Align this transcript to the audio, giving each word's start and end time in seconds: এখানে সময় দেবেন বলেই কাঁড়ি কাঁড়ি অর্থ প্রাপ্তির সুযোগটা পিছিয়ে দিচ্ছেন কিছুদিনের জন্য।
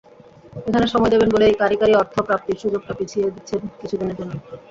এখানে 0.67 0.85
সময় 0.93 1.11
দেবেন 1.13 1.29
বলেই 1.31 1.59
কাঁড়ি 1.61 1.75
কাঁড়ি 1.77 1.93
অর্থ 1.95 2.15
প্রাপ্তির 2.27 2.61
সুযোগটা 2.63 2.93
পিছিয়ে 2.99 3.33
দিচ্ছেন 3.35 3.61
কিছুদিনের 3.79 4.17
জন্য। 4.19 4.33